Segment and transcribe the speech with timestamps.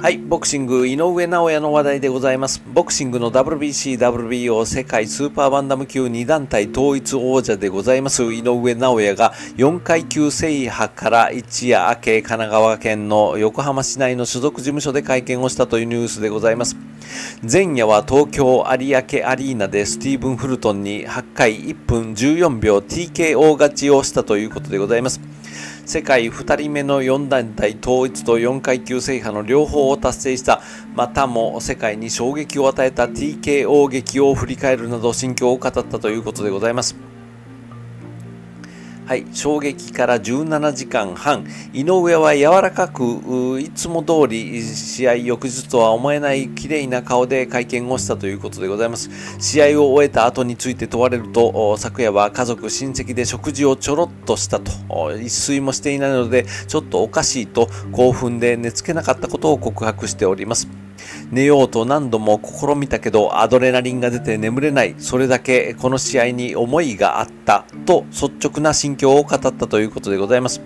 [0.00, 2.62] はい、ボクシング井上尚弥の話題でございます。
[2.72, 16.76] ボクシングの WBC、WBO 世界スーパーバンダム級2団体統一王者でございます井上尚弥が4階級制覇から一夜明け神奈川県の横浜市内の所属事務所で会見をしたというニュースでございます。
[17.42, 25.37] 前夜は東京有明アリーナでスティーブン・フルトンに8回1分14秒 TKO 勝ちをしたということでございます。
[25.86, 30.60] 世界2人目の4団体統一と4階級制覇の両方を達成した
[30.94, 37.07] またも世界に衝撃を与えた TKO 劇を振り返るなど心境を語ったということでございます。
[39.08, 49.08] はい、衝撃から17時間半、井上は柔らかく、いつも通り試合翌日とは思えない綺麗な顔で会見をしたということでございます。
[49.38, 54.72] 試合を終えた後について問われると、昨夜は家族、親戚で食事をちょろっとしたと、
[55.16, 60.68] 一睡もしていないので、ちょっとおかしいと興奮で寝つけなかったことを告白しております。
[61.30, 64.94] 寝ようと何度も試みたけどアドレナリンが出て眠れない。
[64.98, 70.60] それだけこの試合に思いがあったと率直な心境を語ったということでございます。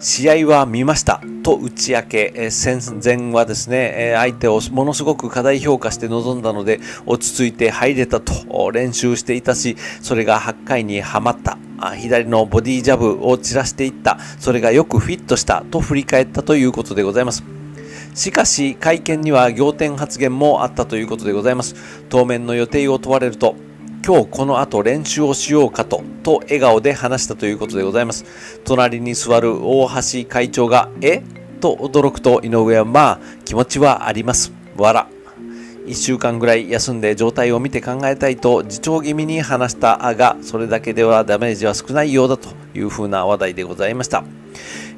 [0.00, 11.56] 試合は見ましたと打ち明け、戦前はですね、相手をものすごく過大評価して臨んだので、落ち着いて入れたと練習していたし、それが8回にはまった。
[11.96, 14.18] 左のボディジャブを散らしていった。
[14.40, 17.61] それがよくフィットしたと振り返ったということでございます。
[18.14, 21.74] しかし会見には仰天発言もあったということでございます。
[22.08, 23.56] 当面の予定を問われると
[24.04, 28.60] 今日この後練習をしようかとと笑顔で話したということでございます。
[28.64, 31.22] 隣に座る大橋会長がえ？
[31.60, 34.52] と驚くと井上はまあ気持ちはあります。
[34.76, 35.08] わら
[35.86, 44.24] 1週間ぐらい休んで状態を見て考えたいと自重気味に話したがそれだけではダメージは少ないようだというふうな話題でございました、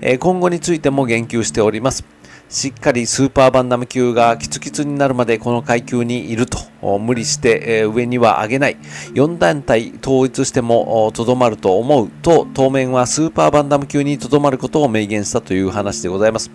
[0.01, 2.14] え今後についても言及しております。
[2.48, 6.59] しっかりスーパーバンダム級がキツキツになるまでこの階級にいると
[6.98, 8.77] 無理して、上には上げない。
[9.14, 12.11] 4団体統一してもとどまると思う。
[12.23, 16.51] と当面はスーパーバンダム級にとどまることを明言したという話でございます。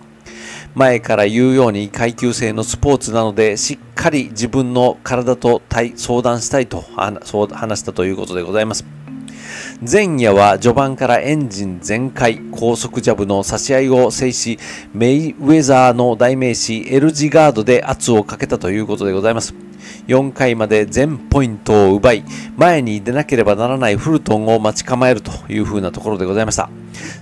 [0.74, 5.60] 前から言うように階級制のスポーツなのでしっかり自分の体と
[5.96, 6.84] 相談したいと
[7.52, 8.99] 話したということでございます。
[9.82, 14.58] 前夜は序盤からエンジン全開、高速ジャブの差し合いを制し、
[14.92, 19.69] メイウェザーの代名詞 L 字ガードで圧をかけたということでございます。
[20.06, 22.24] 4回まで全ポイントを奪い、
[22.56, 26.68] 前に出なければならないフルトンを待ち構えるという風なところでございました。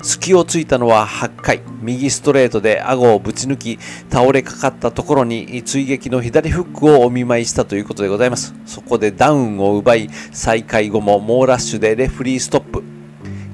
[0.03, 3.79] 隙をついたのは8回、右ストレートで顎をぶち抜き、
[4.11, 8.55] 倒れかかったところに追撃の左フックをお見舞いしたということでございます。
[8.67, 12.83] そこでダウンを奪い、再開後も猛ラッシュでレフリーストップ。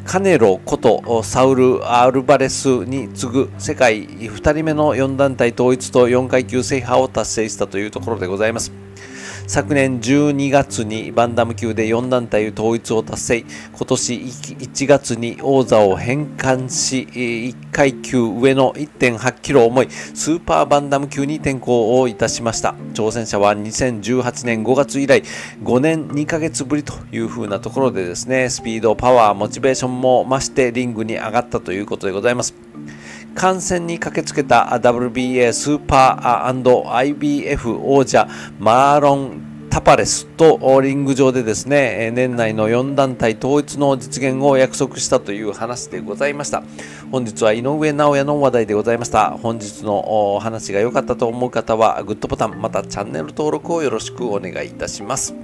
[0.04, 8.71] カネロことサウル・アルバレスに次ぐ世界2人目の4団体統一と4階級制覇を達成したというところでございます。
[9.47, 13.44] 昨年12月にバンダム級で4団体統一を達成。
[13.72, 22.75] 今年1月に王座を返還し1階級上の1.8キロ重いスーパーバンダム級に転向をいたしました。
[22.94, 25.22] 挑戦者は2018年5月以来
[25.62, 32.54] 5年2ヶ月ぶりというふうなところでですねスピードパワーモチベーションも増してリングに上がったということでございます。
[33.34, 36.62] 観戦に駆けつけた WBA スーパー
[37.17, 38.28] &IBF 王者
[38.59, 46.62] マーロン・タパレスとリング上でですね年内の4団体統一の実現を約束したという話でございました。
[47.11, 49.31] 本日は井上尚弥の話題でございました。
[49.31, 55.44] 本日のお話が良かったと思う方はグッドボタンまたチャンネル登録をよろしくお願いいたします。